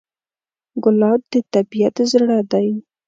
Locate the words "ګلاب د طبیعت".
0.83-1.95